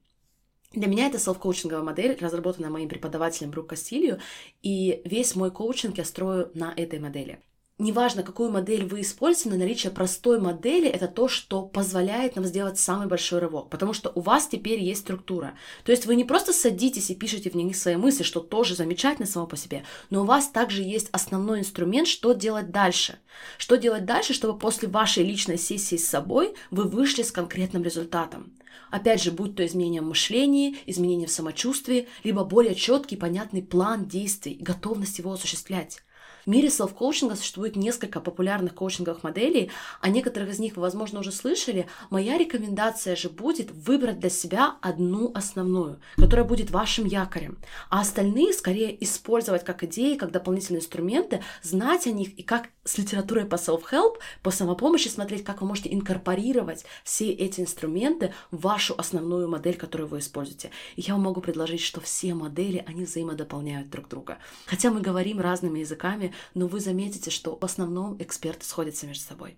Для 0.71 0.87
меня 0.87 1.07
это 1.07 1.17
селф-коучинговая 1.17 1.83
модель, 1.83 2.17
разработанная 2.21 2.69
моим 2.69 2.89
преподавателем 2.89 3.49
Брук 3.49 3.69
Кастилью, 3.69 4.19
и 4.61 5.01
весь 5.03 5.35
мой 5.35 5.49
коучинг 5.49 5.97
я 5.97 6.05
строю 6.05 6.51
на 6.53 6.71
этой 6.75 6.99
модели 6.99 7.41
неважно, 7.79 8.21
какую 8.21 8.51
модель 8.51 8.85
вы 8.85 9.01
используете, 9.01 9.49
но 9.49 9.55
наличие 9.55 9.91
простой 9.91 10.39
модели— 10.39 10.87
это 10.89 11.07
то, 11.07 11.27
что 11.27 11.63
позволяет 11.63 12.35
нам 12.35 12.45
сделать 12.45 12.77
самый 12.77 13.07
большой 13.07 13.39
рывок, 13.39 13.69
потому 13.69 13.93
что 13.93 14.11
у 14.13 14.21
вас 14.21 14.47
теперь 14.47 14.83
есть 14.83 15.01
структура. 15.01 15.53
То 15.85 15.91
есть 15.91 16.05
вы 16.05 16.15
не 16.15 16.25
просто 16.25 16.53
садитесь 16.53 17.09
и 17.09 17.15
пишете 17.15 17.49
в 17.49 17.55
них 17.55 17.75
свои 17.75 17.95
мысли, 17.95 18.23
что 18.23 18.41
тоже 18.41 18.75
замечательно 18.75 19.25
само 19.25 19.47
по 19.47 19.57
себе, 19.57 19.83
но 20.09 20.21
у 20.21 20.25
вас 20.25 20.49
также 20.49 20.83
есть 20.83 21.09
основной 21.11 21.61
инструмент, 21.61 22.07
что 22.07 22.33
делать 22.33 22.71
дальше. 22.71 23.17
Что 23.57 23.77
делать 23.77 24.05
дальше, 24.05 24.33
чтобы 24.33 24.59
после 24.59 24.89
вашей 24.89 25.23
личной 25.23 25.57
сессии 25.57 25.95
с 25.95 26.07
собой 26.07 26.53
вы 26.71 26.83
вышли 26.83 27.23
с 27.23 27.31
конкретным 27.31 27.83
результатом. 27.83 28.53
Опять 28.91 29.21
же, 29.21 29.31
будь 29.31 29.55
то 29.55 29.65
изменение 29.65 30.01
в 30.01 30.05
мышлении, 30.05 30.77
изменение 30.85 31.27
в 31.27 31.31
самочувствии, 31.31 32.07
либо 32.23 32.43
более 32.43 32.75
четкий, 32.75 33.17
понятный 33.17 33.61
план 33.61 34.07
действий 34.07 34.57
готовность 34.59 35.19
его 35.19 35.31
осуществлять. 35.31 36.01
Мире 36.49 36.71
селф-коучинга 36.71 37.35
существует 37.35 37.75
несколько 37.75 38.19
популярных 38.19 38.73
коучинговых 38.73 39.21
моделей, 39.21 39.69
а 40.01 40.09
некоторых 40.09 40.49
из 40.49 40.57
них 40.57 40.77
вы, 40.77 40.81
возможно, 40.81 41.19
уже 41.19 41.31
слышали. 41.31 41.85
Моя 42.09 42.39
рекомендация 42.39 43.15
же 43.15 43.29
будет 43.29 43.69
выбрать 43.69 44.19
для 44.19 44.31
себя 44.31 44.77
одну 44.81 45.31
основную, 45.35 45.99
которая 46.15 46.47
будет 46.47 46.71
вашим 46.71 47.05
якорем, 47.05 47.59
а 47.91 48.01
остальные 48.01 48.53
скорее 48.53 49.03
использовать 49.03 49.63
как 49.63 49.83
идеи, 49.83 50.15
как 50.15 50.31
дополнительные 50.31 50.79
инструменты, 50.79 51.43
знать 51.61 52.07
о 52.07 52.11
них 52.11 52.29
и 52.29 52.41
как 52.41 52.69
с 52.83 52.97
литературой 52.97 53.45
по 53.45 53.53
self-help, 53.53 54.15
по 54.41 54.49
самопомощи 54.49 55.07
смотреть, 55.07 55.43
как 55.43 55.61
вы 55.61 55.67
можете 55.67 55.93
инкорпорировать 55.93 56.83
все 57.03 57.29
эти 57.31 57.61
инструменты 57.61 58.33
в 58.49 58.61
вашу 58.61 58.95
основную 58.97 59.47
модель, 59.47 59.77
которую 59.77 60.07
вы 60.07 60.17
используете. 60.17 60.71
И 60.95 61.01
я 61.01 61.13
вам 61.13 61.25
могу 61.25 61.41
предложить, 61.41 61.81
что 61.81 62.01
все 62.01 62.33
модели, 62.33 62.83
они 62.87 63.03
взаимодополняют 63.03 63.91
друг 63.91 64.07
друга. 64.07 64.39
Хотя 64.65 64.89
мы 64.89 65.01
говорим 65.01 65.39
разными 65.39 65.77
языками, 65.77 66.33
но 66.53 66.67
вы 66.67 66.79
заметите, 66.79 67.31
что 67.31 67.57
в 67.57 67.63
основном 67.63 68.15
эксперты 68.21 68.65
сходятся 68.65 69.07
между 69.07 69.25
собой. 69.25 69.57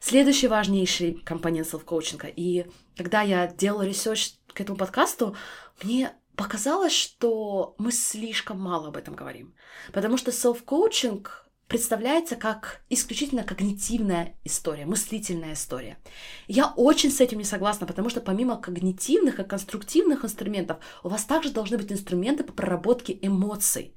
Следующий 0.00 0.48
важнейший 0.48 1.14
компонент 1.24 1.68
селф-коучинга. 1.68 2.28
И 2.28 2.66
когда 2.96 3.22
я 3.22 3.46
делала 3.46 3.82
research 3.82 4.32
к 4.48 4.60
этому 4.60 4.78
подкасту, 4.78 5.36
мне 5.82 6.12
показалось, 6.36 6.94
что 6.94 7.74
мы 7.78 7.92
слишком 7.92 8.60
мало 8.60 8.88
об 8.88 8.96
этом 8.96 9.14
говорим. 9.14 9.54
Потому 9.92 10.16
что 10.16 10.32
self-coaching 10.32 11.50
представляется 11.70 12.34
как 12.34 12.82
исключительно 12.90 13.44
когнитивная 13.44 14.34
история, 14.42 14.86
мыслительная 14.86 15.52
история. 15.52 15.98
Я 16.48 16.72
очень 16.76 17.12
с 17.12 17.20
этим 17.20 17.38
не 17.38 17.44
согласна, 17.44 17.86
потому 17.86 18.10
что 18.10 18.20
помимо 18.20 18.60
когнитивных 18.60 19.38
и 19.38 19.44
конструктивных 19.44 20.24
инструментов, 20.24 20.78
у 21.04 21.08
вас 21.08 21.24
также 21.24 21.50
должны 21.50 21.78
быть 21.78 21.92
инструменты 21.92 22.42
по 22.42 22.52
проработке 22.52 23.16
эмоций. 23.22 23.94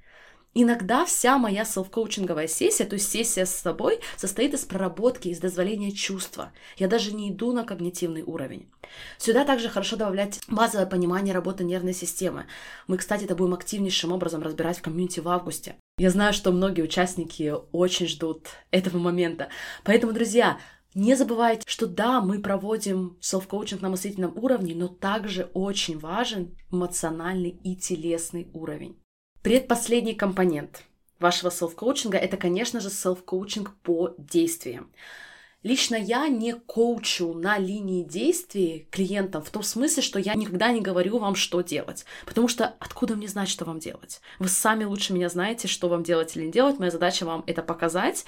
Иногда 0.55 1.03
вся 1.05 1.39
моя 1.39 1.65
self-коучинговая 1.65 2.47
сессия, 2.47 2.85
то 2.85 2.93
есть 2.93 3.09
сессия 3.09 3.45
с 3.45 3.55
собой, 3.55 3.99
состоит 4.17 4.53
из 4.53 4.61
проработки, 4.65 5.29
из 5.29 5.39
дозволения 5.39 5.91
чувства. 5.91 6.51
Я 6.77 6.87
даже 6.87 7.11
не 7.11 7.31
иду 7.31 7.53
на 7.53 7.63
когнитивный 7.63 8.21
уровень. 8.21 8.69
Сюда 9.17 9.45
также 9.45 9.69
хорошо 9.69 9.95
добавлять 9.95 10.39
базовое 10.47 10.85
понимание 10.85 11.33
работы 11.33 11.63
нервной 11.63 11.93
системы. 11.93 12.45
Мы, 12.85 12.97
кстати, 12.97 13.23
это 13.23 13.35
будем 13.35 13.55
активнейшим 13.55 14.11
образом 14.11 14.43
разбирать 14.43 14.77
в 14.77 14.83
комьюнити 14.83 15.19
в 15.19 15.27
августе. 15.27 15.75
Я 15.97 16.11
знаю, 16.11 16.33
что 16.33 16.51
многие 16.51 16.83
участники 16.83 17.53
очень 17.71 18.07
ждут 18.07 18.47
этого 18.69 18.99
момента. 18.99 19.49
Поэтому, 19.83 20.13
друзья, 20.13 20.59
не 20.93 21.15
забывайте, 21.15 21.63
что 21.65 21.87
да, 21.87 22.21
мы 22.21 22.39
проводим 22.39 23.17
селф-коучинг 23.19 23.81
на 23.81 23.89
мыслительном 23.89 24.37
уровне, 24.37 24.75
но 24.75 24.87
также 24.87 25.49
очень 25.55 25.97
важен 25.97 26.55
эмоциональный 26.71 27.49
и 27.49 27.75
телесный 27.75 28.49
уровень. 28.53 29.02
Предпоследний 29.43 30.15
компонент 30.15 30.83
вашего 31.19 31.51
селф-коучинга– 31.51 32.17
это, 32.19 32.37
конечно 32.37 32.79
же, 32.79 32.89
селф-коучинг 32.89 33.71
по 33.83 34.15
действиям. 34.17 34.89
Лично 35.63 35.95
я 35.95 36.29
не 36.29 36.53
коучу 36.53 37.33
на 37.33 37.57
линии 37.57 38.03
действий 38.03 38.87
клиентам 38.89 39.43
в 39.43 39.49
том 39.49 39.61
смысле, 39.61 40.01
что 40.01 40.17
я 40.17 40.35
никогда 40.35 40.71
не 40.71 40.79
говорю 40.79 41.17
вам, 41.17 41.35
что 41.35 41.59
делать. 41.59 42.05
Потому 42.25 42.47
что 42.47 42.73
откуда 42.79 43.17
мне 43.17 43.27
знать, 43.27 43.49
что 43.49 43.65
вам 43.65 43.79
делать? 43.79 44.21
Вы 44.39 44.47
сами 44.47 44.85
лучше 44.85 45.11
меня 45.11 45.27
знаете, 45.27 45.67
что 45.67 45.89
вам 45.89 46.03
делать 46.03 46.37
или 46.37 46.45
не 46.45 46.51
делать. 46.51 46.79
Моя 46.79 46.91
задача 46.91 47.25
вам 47.25 47.43
это 47.45 47.61
показать 47.61 48.23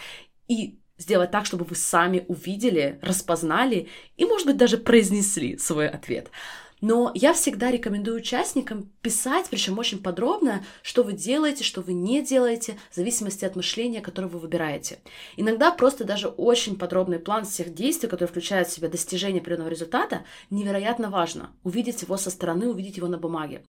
и 0.50 0.80
сделать 0.98 1.32
так, 1.32 1.46
чтобы 1.46 1.64
вы 1.64 1.76
сами 1.76 2.26
увидели, 2.28 3.00
распознали 3.02 3.88
и, 4.18 4.26
может 4.26 4.48
быть, 4.48 4.58
даже 4.58 4.78
произнесли 4.78 5.58
свой 5.58 5.88
ответ. 5.88 6.30
Но 6.88 7.12
я 7.16 7.34
всегда 7.34 7.72
рекомендую 7.72 8.18
участникам 8.18 8.92
писать, 9.02 9.48
причем 9.50 9.80
очень 9.80 10.04
подробно, 10.04 10.64
что 10.84 11.02
вы 11.02 11.14
делаете, 11.14 11.64
что 11.64 11.82
вы 11.82 11.94
не 11.94 12.22
делаете, 12.22 12.78
в 12.92 12.96
зависимости 12.96 13.44
от 13.44 13.56
мышления, 13.56 14.02
которое 14.02 14.28
вы 14.28 14.38
выбираете. 14.38 15.00
Иногда 15.36 15.72
просто 15.72 16.04
даже 16.04 16.28
очень 16.28 16.78
подробный 16.78 17.18
план 17.18 17.46
всех 17.46 17.74
действий, 17.74 18.08
который 18.08 18.30
включает 18.30 18.68
в 18.68 18.72
себя 18.72 18.88
достижение 18.88 19.42
определенного 19.42 19.70
результата, 19.70 20.26
невероятно 20.52 21.10
важно. 21.10 21.50
Увидеть 21.64 22.04
его 22.04 22.18
со 22.18 22.30
стороны, 22.30 22.70
увидеть 22.70 22.98
его 22.98 23.08
на 23.08 23.18
бумаге. 23.18 23.64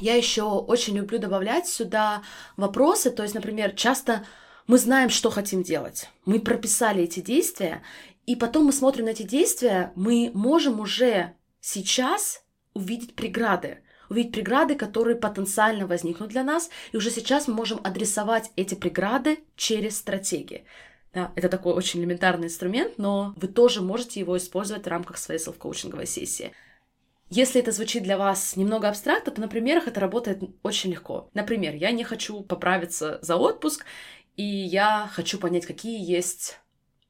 Я 0.00 0.16
еще 0.16 0.42
очень 0.42 0.96
люблю 0.96 1.20
добавлять 1.20 1.68
сюда 1.68 2.24
вопросы, 2.56 3.12
то 3.12 3.22
есть, 3.22 3.36
например, 3.36 3.70
часто 3.76 4.26
мы 4.66 4.78
знаем, 4.78 5.10
что 5.10 5.30
хотим 5.30 5.62
делать. 5.62 6.10
Мы 6.24 6.40
прописали 6.40 7.04
эти 7.04 7.20
действия, 7.20 7.84
и 8.26 8.34
потом 8.34 8.64
мы 8.64 8.72
смотрим 8.72 9.04
на 9.04 9.10
эти 9.10 9.22
действия, 9.22 9.92
мы 9.94 10.32
можем 10.34 10.80
уже 10.80 11.36
сейчас 11.62 12.44
увидеть 12.74 13.14
преграды, 13.14 13.78
увидеть 14.10 14.32
преграды, 14.32 14.74
которые 14.74 15.16
потенциально 15.16 15.86
возникнут 15.86 16.28
для 16.28 16.44
нас, 16.44 16.68
и 16.92 16.98
уже 16.98 17.10
сейчас 17.10 17.48
мы 17.48 17.54
можем 17.54 17.80
адресовать 17.82 18.50
эти 18.56 18.74
преграды 18.74 19.38
через 19.56 19.96
стратегии. 19.96 20.66
Да, 21.14 21.32
это 21.36 21.48
такой 21.48 21.72
очень 21.72 22.00
элементарный 22.00 22.46
инструмент, 22.46 22.98
но 22.98 23.34
вы 23.36 23.48
тоже 23.48 23.80
можете 23.80 24.20
его 24.20 24.36
использовать 24.36 24.84
в 24.84 24.88
рамках 24.88 25.18
своей 25.18 25.40
селф-коучинговой 25.40 26.06
сессии. 26.06 26.52
Если 27.28 27.60
это 27.60 27.72
звучит 27.72 28.02
для 28.02 28.18
вас 28.18 28.56
немного 28.56 28.88
абстрактно, 28.88 29.32
то 29.32 29.40
на 29.40 29.48
примерах 29.48 29.88
это 29.88 30.00
работает 30.00 30.42
очень 30.62 30.90
легко. 30.90 31.30
Например, 31.32 31.74
я 31.74 31.90
не 31.90 32.04
хочу 32.04 32.42
поправиться 32.42 33.18
за 33.22 33.36
отпуск, 33.36 33.84
и 34.36 34.44
я 34.44 35.08
хочу 35.12 35.38
понять, 35.38 35.66
какие 35.66 36.02
есть 36.02 36.58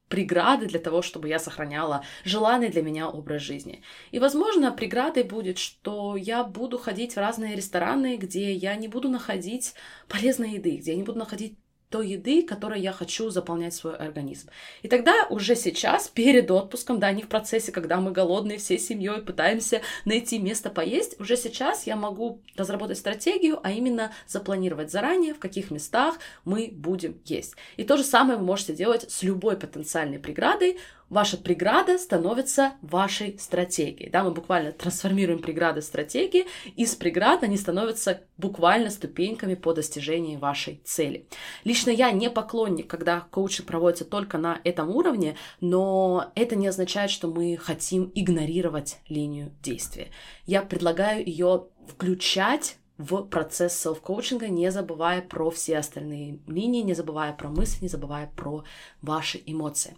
преграды 0.07 0.67
для 0.67 0.79
того, 0.79 1.01
чтобы 1.01 1.27
я 1.27 1.39
сохраняла 1.39 2.03
желанный 2.23 2.69
для 2.69 2.81
меня 2.81 3.09
образ 3.09 3.41
жизни. 3.41 3.81
И, 4.11 4.19
возможно, 4.19 4.71
преградой 4.71 5.23
будет, 5.23 5.57
что 5.57 6.15
я 6.15 6.43
буду 6.43 6.77
ходить 6.77 7.13
в 7.13 7.17
разные 7.17 7.55
рестораны, 7.55 8.17
где 8.17 8.53
я 8.53 8.75
не 8.75 8.87
буду 8.87 9.09
находить 9.09 9.73
полезной 10.07 10.51
еды, 10.51 10.77
где 10.77 10.91
я 10.91 10.97
не 10.97 11.03
буду 11.03 11.19
находить 11.19 11.57
той 11.93 12.07
еды, 12.07 12.41
которой 12.41 12.81
я 12.81 12.91
хочу 12.91 13.29
заполнять 13.29 13.75
свой 13.75 13.95
организм. 13.95 14.49
И 14.81 14.87
тогда 14.87 15.27
уже 15.29 15.55
сейчас, 15.55 16.07
перед 16.07 16.49
отпуском, 16.49 16.99
да, 16.99 17.11
не 17.11 17.21
в 17.21 17.27
процессе, 17.27 17.71
когда 17.71 17.97
мы 17.97 18.11
голодные 18.11 18.57
всей 18.57 18.79
семьей 18.79 19.21
пытаемся 19.21 19.83
найти 20.03 20.39
место 20.39 20.71
поесть, 20.71 21.19
уже 21.19 21.37
сейчас 21.37 21.85
я 21.85 21.95
могу 21.95 22.41
разработать 22.55 22.97
стратегию, 22.97 23.59
а 23.61 23.71
именно 23.71 24.11
запланировать 24.25 24.89
заранее, 24.89 25.35
в 25.35 25.39
каких 25.39 25.69
местах 25.69 26.17
мы 26.45 26.71
будем 26.73 27.21
есть. 27.25 27.53
И 27.77 27.83
то 27.83 27.95
же 27.95 28.03
самое 28.03 28.39
вы 28.39 28.45
можете 28.45 28.73
делать 28.73 29.11
с 29.11 29.21
любой 29.21 29.55
потенциальной 29.55 30.17
преградой, 30.17 30.79
ваша 31.13 31.37
преграда 31.37 31.97
становится 31.97 32.73
вашей 32.81 33.37
стратегией. 33.39 34.09
Да, 34.09 34.23
мы 34.23 34.31
буквально 34.31 34.71
трансформируем 34.71 35.39
преграды 35.39 35.81
в 35.81 35.85
стратегии, 35.85 36.45
и 36.75 36.85
с 36.85 36.95
преград 36.95 37.43
они 37.43 37.55
становятся 37.55 38.21
буквально 38.37 38.89
ступеньками 38.89 39.55
по 39.55 39.73
достижению 39.73 40.39
вашей 40.39 40.81
цели. 40.83 41.27
Лично 41.63 41.91
я 41.91 42.11
не 42.11 42.29
поклонник, 42.29 42.87
когда 42.87 43.21
коучинг 43.21 43.67
проводится 43.67 44.05
только 44.05 44.37
на 44.37 44.59
этом 44.63 44.89
уровне, 44.89 45.37
но 45.61 46.31
это 46.35 46.55
не 46.55 46.67
означает, 46.67 47.11
что 47.11 47.27
мы 47.27 47.57
хотим 47.57 48.11
игнорировать 48.15 48.97
линию 49.07 49.51
действия. 49.61 50.07
Я 50.45 50.63
предлагаю 50.63 51.25
ее 51.25 51.67
включать 51.87 52.77
в 52.97 53.23
процесс 53.23 53.73
селф-коучинга, 53.73 54.47
не 54.47 54.71
забывая 54.71 55.21
про 55.21 55.49
все 55.51 55.77
остальные 55.77 56.39
линии, 56.47 56.81
не 56.81 56.93
забывая 56.93 57.33
про 57.33 57.49
мысли, 57.49 57.83
не 57.83 57.87
забывая 57.87 58.31
про 58.35 58.63
ваши 59.01 59.41
эмоции. 59.45 59.95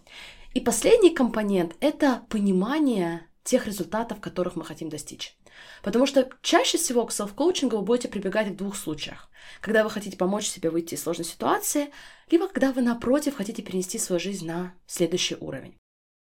И 0.56 0.60
последний 0.60 1.10
компонент— 1.10 1.76
это 1.80 2.24
понимание 2.30 3.26
тех 3.44 3.66
результатов, 3.66 4.22
которых 4.22 4.56
мы 4.56 4.64
хотим 4.64 4.88
достичь. 4.88 5.36
Потому 5.82 6.06
что 6.06 6.30
чаще 6.40 6.78
всего 6.78 7.04
к 7.04 7.12
селф-коучингу 7.12 7.76
вы 7.76 7.82
будете 7.82 8.08
прибегать 8.08 8.48
в 8.48 8.56
двух 8.56 8.74
случаях. 8.74 9.28
Когда 9.60 9.84
вы 9.84 9.90
хотите 9.90 10.16
помочь 10.16 10.46
себе 10.46 10.70
выйти 10.70 10.94
из 10.94 11.02
сложной 11.02 11.26
ситуации, 11.26 11.90
либо 12.30 12.48
когда 12.48 12.72
вы, 12.72 12.80
напротив, 12.80 13.36
хотите 13.36 13.60
перенести 13.60 13.98
свою 13.98 14.18
жизнь 14.18 14.46
на 14.46 14.72
следующий 14.86 15.36
уровень. 15.38 15.76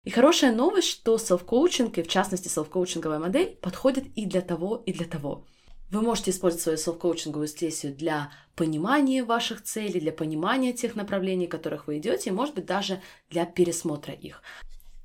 И 0.03 0.11
хорошая 0.11 0.53
новость, 0.53 0.89
что 0.89 1.17
селф-коучинг, 1.17 1.97
и 1.97 2.03
в 2.03 2.07
частности 2.07 2.47
селф-коучинговая 2.47 3.17
модель, 3.17 3.57
подходит 3.59 4.05
и 4.15 4.27
для 4.27 4.41
того, 4.41 4.83
и 4.85 4.93
для 4.93 5.07
того. 5.07 5.47
Вы 5.91 6.01
можете 6.01 6.31
использовать 6.31 6.63
свою 6.63 6.77
селф-коучинговую 6.77 7.47
сессию 7.47 7.93
для 7.93 8.31
понимания 8.55 9.25
ваших 9.25 9.61
целей, 9.61 9.99
для 9.99 10.13
понимания 10.13 10.71
тех 10.71 10.95
направлений, 10.95 11.47
которых 11.47 11.87
вы 11.87 11.97
идете, 11.97 12.29
и, 12.29 12.33
может 12.33 12.55
быть, 12.55 12.65
даже 12.65 13.01
для 13.29 13.45
пересмотра 13.45 14.13
их. 14.13 14.41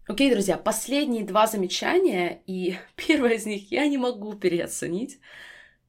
Окей, 0.06 0.30
друзья, 0.30 0.56
последние 0.56 1.24
два 1.24 1.48
замечания, 1.48 2.40
и 2.46 2.76
первое 2.94 3.34
из 3.34 3.46
них 3.46 3.72
я 3.72 3.88
не 3.88 3.98
могу 3.98 4.34
переоценить. 4.34 5.18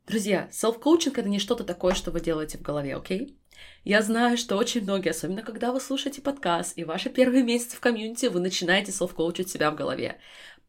Друзья, 0.08 0.50
селф-коучинг— 0.52 1.18
это 1.20 1.30
не 1.30 1.38
что-то 1.38 1.64
такое, 1.64 1.94
что 1.94 2.10
вы 2.10 2.20
делаете 2.20 2.58
в 2.58 2.64
голове, 2.64 2.96
окей? 2.96 3.38
Я 3.84 4.02
знаю, 4.02 4.36
что 4.36 4.58
очень 4.58 4.82
многие, 4.82 5.10
особенно 5.10 5.44
когда 5.44 5.72
вы 5.72 5.80
слушаете 5.80 6.24
подкаст, 6.24 6.76
и 6.76 6.84
ваши 6.84 7.10
первые 7.10 7.44
месяцы 7.44 7.78
в 7.78 7.80
комьюнити, 7.80 8.26
вы 8.26 8.40
начинаете 8.40 8.92
селф-коучить 8.92 9.50
себя 9.50 9.70
в 9.70 9.76
голове. 9.76 10.18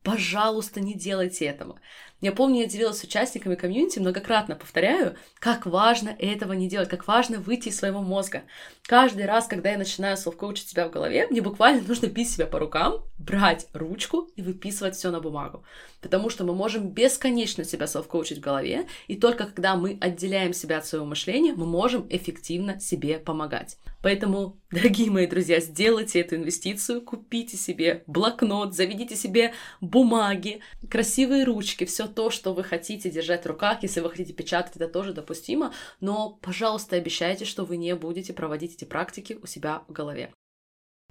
Пожалуйста, 0.02 0.80
не 0.80 0.94
делайте 0.94 1.46
этого. 1.46 1.80
Я 2.20 2.32
помню, 2.32 2.62
я 2.62 2.66
делилась 2.66 2.98
с 2.98 3.04
участниками 3.04 3.54
комьюнити, 3.54 4.00
многократно 4.00 4.56
повторяю, 4.56 5.14
как 5.38 5.66
важно 5.66 6.08
этого 6.18 6.52
не 6.52 6.68
делать, 6.68 6.88
как 6.88 7.06
важно 7.06 7.38
выйти 7.38 7.68
из 7.68 7.76
своего 7.76 8.00
мозга. 8.00 8.42
Каждый 8.82 9.26
раз, 9.26 9.46
когда 9.46 9.70
я 9.70 9.78
начинаю 9.78 10.16
селф-коучить 10.16 10.68
себя 10.68 10.88
в 10.88 10.90
голове, 10.90 11.28
мне 11.30 11.40
буквально 11.40 11.86
нужно 11.86 12.06
бить 12.06 12.30
себя 12.30 12.46
по 12.46 12.58
рукам, 12.58 13.04
брать 13.18 13.68
ручку 13.72 14.30
и 14.34 14.42
выписывать 14.42 14.96
все 14.96 15.10
на 15.10 15.20
бумагу. 15.20 15.62
Потому 16.00 16.28
что 16.28 16.44
мы 16.44 16.54
можем 16.54 16.88
бесконечно 16.88 17.62
себя 17.62 17.86
селф-коучить 17.86 18.38
в 18.38 18.42
голове, 18.42 18.86
и 19.06 19.14
только 19.14 19.44
когда 19.44 19.76
мы 19.76 19.96
отделяем 20.00 20.52
себя 20.52 20.78
от 20.78 20.86
своего 20.86 21.06
мышления, 21.06 21.52
мы 21.52 21.66
можем 21.66 22.06
эффективно 22.10 22.80
себе 22.80 23.18
помогать. 23.18 23.78
Поэтому, 24.02 24.56
дорогие 24.70 25.10
мои 25.10 25.26
друзья, 25.26 25.60
сделайте 25.60 26.20
эту 26.20 26.36
инвестицию, 26.36 27.02
купите 27.02 27.56
себе 27.56 28.02
блокнот, 28.06 28.74
заведите 28.74 29.14
себе 29.14 29.52
бумаги, 29.80 30.60
красивые 30.90 31.44
ручки, 31.44 31.84
все 31.84 32.07
то, 32.08 32.30
что 32.30 32.52
вы 32.52 32.64
хотите 32.64 33.10
держать 33.10 33.44
в 33.44 33.48
руках. 33.48 33.82
Если 33.82 34.00
вы 34.00 34.10
хотите 34.10 34.32
печатать, 34.32 34.76
это 34.76 34.88
тоже 34.88 35.12
допустимо, 35.12 35.72
но, 36.00 36.38
пожалуйста, 36.42 36.96
обещайте, 36.96 37.44
что 37.44 37.64
вы 37.64 37.76
не 37.76 37.94
будете 37.94 38.32
проводить 38.32 38.74
эти 38.74 38.84
практики 38.84 39.38
у 39.42 39.46
себя 39.46 39.82
в 39.88 39.92
голове. 39.92 40.32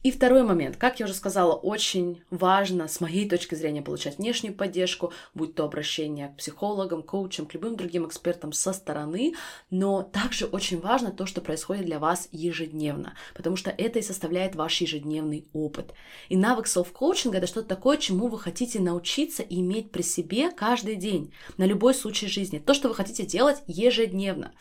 И 0.04 0.12
второй 0.12 0.44
момент. 0.44 0.78
Как 0.78 1.02
я 1.02 1.06
уже 1.06 1.14
сказала, 1.14 1.54
очень 1.54 2.24
важно, 2.30 2.88
с 2.88 3.02
моей 3.02 3.28
точки 3.28 3.56
зрения, 3.56 3.82
получать 3.82 4.20
внешнюю 4.20 4.56
поддержку, 4.56 5.12
будь 5.34 5.54
то 5.54 5.66
обращение 5.66 6.30
к 6.30 6.38
психологам, 6.38 7.04
коучам, 7.04 7.46
к 7.46 7.54
любым 7.54 7.76
другим 7.76 8.08
экспертам 8.08 8.54
со 8.54 8.72
стороны, 8.72 9.34
но 9.70 10.04
также 10.04 10.46
очень 10.46 10.80
важно 10.80 11.12
то, 11.12 11.26
что 11.26 11.42
происходит 11.42 11.84
для 11.84 12.00
вас 12.00 12.30
ежедневно, 12.32 13.16
потому 13.36 13.58
что 13.58 13.70
это 13.70 14.00
и 14.00 14.02
составляет 14.02 14.56
ваш 14.56 14.80
ежедневный 14.80 15.46
опыт. 15.52 15.94
И 16.30 16.38
навык 16.38 16.68
селф-коучинга— 16.68 17.38
это 17.40 17.48
что-то 17.48 17.68
такое, 17.68 17.98
чему 17.98 18.28
вы 18.28 18.40
хотите 18.40 18.80
научиться 18.80 19.44
и 19.44 19.60
иметь 19.60 19.92
при 19.92 20.04
себе 20.04 20.52
каждый 20.52 20.96
день, 20.96 21.34
на 21.58 21.66
любой 21.66 21.94
случай 21.94 22.28
жизни. 22.28 22.60
То, 22.60 22.74
что 22.74 22.88
вы 22.88 22.96
хотите 22.96 23.26
делать 23.26 23.62
ежедневно. 23.68 24.54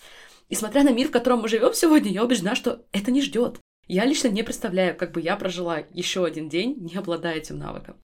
И 0.48 0.56
смотря 0.56 0.82
на 0.82 0.90
мир, 0.90 1.06
в 1.08 1.12
котором 1.12 1.42
мы 1.42 1.48
живем 1.48 1.72
сегодня, 1.74 2.10
я 2.10 2.24
убеждена, 2.24 2.54
что 2.56 2.84
это 2.90 3.12
не 3.12 3.20
ждет. 3.22 3.60
Я 3.86 4.04
лично 4.04 4.28
не 4.28 4.42
представляю, 4.42 4.96
как 4.96 5.12
бы 5.12 5.20
я 5.20 5.36
прожила 5.36 5.78
еще 5.90 6.24
один 6.24 6.48
день, 6.48 6.76
не 6.80 6.96
обладая 6.96 7.36
этим 7.36 7.58
навыком. 7.58 7.96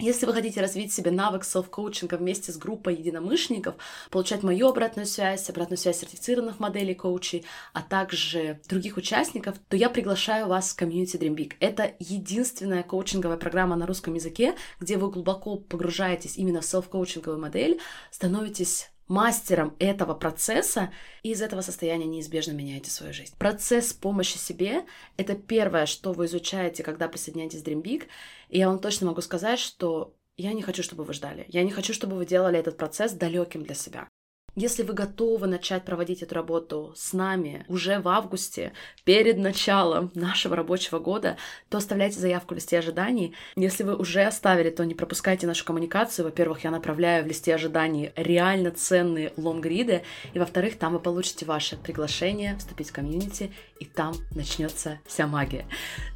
Если 0.00 0.24
вы 0.24 0.32
хотите 0.32 0.62
развить 0.62 0.94
себе 0.94 1.10
навык 1.10 1.44
селф-коучинга 1.44 2.16
вместе 2.16 2.52
с 2.52 2.56
группой 2.56 2.94
единомышленников, 2.96 3.74
получать 4.10 4.42
мою 4.42 4.68
обратную 4.68 5.04
связь, 5.04 5.50
обратную 5.50 5.76
связь 5.76 5.98
сертифицированных 6.00 6.58
моделей 6.58 6.94
коучей, 6.94 7.44
а 7.74 7.82
также 7.82 8.60
других 8.66 8.96
участников, 8.96 9.58
то 9.68 9.76
я 9.76 9.90
приглашаю 9.90 10.48
вас 10.48 10.70
в 10.70 10.76
комьюнити 10.76 11.16
Dream 11.16 11.36
Big. 11.36 11.52
Это 11.60 11.94
единственная 11.98 12.82
коучинговая 12.82 13.36
программа 13.36 13.76
на 13.76 13.86
русском 13.86 14.14
языке, 14.14 14.56
где 14.80 14.96
вы 14.96 15.10
глубоко 15.10 15.58
погружаетесь 15.58 16.38
именно 16.38 16.62
в 16.62 16.64
селф-коучинговую 16.64 17.38
модель, 17.38 17.78
становитесь 18.10 18.90
мастером 19.10 19.74
этого 19.78 20.14
процесса, 20.14 20.92
и 21.22 21.32
из 21.32 21.42
этого 21.42 21.60
состояния 21.60 22.06
неизбежно 22.06 22.52
меняете 22.52 22.90
свою 22.90 23.12
жизнь. 23.12 23.34
Процесс 23.38 23.92
помощи 23.92 24.38
себе— 24.38 24.86
это 25.16 25.34
первое, 25.34 25.86
что 25.86 26.12
вы 26.12 26.26
изучаете, 26.26 26.82
когда 26.82 27.08
присоединяетесь 27.08 27.62
к 27.62 27.66
Dream 27.66 27.82
Big, 27.82 28.06
и 28.48 28.58
я 28.58 28.68
вам 28.68 28.78
точно 28.78 29.08
могу 29.08 29.20
сказать, 29.20 29.58
что 29.58 30.14
я 30.36 30.52
не 30.52 30.62
хочу, 30.62 30.82
чтобы 30.82 31.04
вы 31.04 31.12
ждали. 31.12 31.44
Я 31.48 31.64
не 31.64 31.70
хочу, 31.72 31.92
чтобы 31.92 32.16
вы 32.16 32.24
делали 32.24 32.58
этот 32.58 32.76
процесс 32.76 33.12
далеким 33.12 33.64
для 33.64 33.74
себя. 33.74 34.08
Если 34.56 34.82
вы 34.82 34.94
готовы 34.94 35.46
начать 35.46 35.84
проводить 35.84 36.22
эту 36.22 36.34
работу 36.34 36.92
с 36.96 37.12
нами 37.12 37.64
уже 37.68 38.00
в 38.00 38.08
августе, 38.08 38.72
перед 39.04 39.38
началом 39.38 40.10
нашего 40.14 40.56
рабочего 40.56 40.98
года, 40.98 41.36
то 41.68 41.78
оставляйте 41.78 42.18
заявку 42.18 42.54
в 42.54 42.56
листе 42.56 42.78
ожиданий. 42.78 43.34
Если 43.54 43.84
вы 43.84 43.94
уже 43.94 44.22
оставили, 44.22 44.70
то 44.70 44.84
не 44.84 44.94
пропускайте 44.94 45.46
нашу 45.46 45.64
коммуникацию. 45.64 46.24
Во-первых, 46.24 46.64
я 46.64 46.72
направляю 46.72 47.24
в 47.24 47.28
листе 47.28 47.54
ожиданий 47.54 48.12
реально 48.16 48.72
ценные 48.72 49.32
лонгриды, 49.36 50.02
и 50.34 50.38
во-вторых, 50.40 50.78
там 50.78 50.94
вы 50.94 50.98
получите 50.98 51.46
ваше 51.46 51.76
приглашение 51.76 52.56
вступить 52.58 52.90
в 52.90 52.92
комьюнити, 52.92 53.52
и 53.78 53.84
там 53.84 54.14
начнется 54.34 54.98
вся 55.06 55.28
магия. 55.28 55.64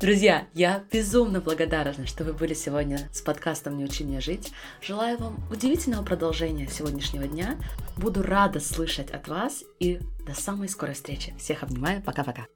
Друзья, 0.01 0.49
я 0.55 0.83
безумно 0.91 1.41
благодарна, 1.41 2.07
что 2.07 2.25
вы 2.25 2.33
были 2.33 2.55
сегодня 2.55 3.09
с 3.13 3.23
подкастом 3.23 3.79
«Не 3.79 3.85
учи 3.85 4.03
меня 4.03 4.21
жить». 4.21 4.53
Желаю 4.83 5.19
вам 5.19 5.37
удивительного 5.51 6.05
продолжения 6.05 6.67
сегодняшнего 6.67 7.27
дня. 7.29 7.57
Буду 7.97 8.24
рада 8.25 8.61
слышать 8.61 9.11
от 9.11 9.29
вас 9.29 9.65
и 9.81 10.01
до 10.27 10.35
самой 10.35 10.69
скорой 10.69 10.95
встречи. 10.95 11.35
Всех 11.39 11.63
обнимаю. 11.63 12.03
Пока-пока. 12.03 12.47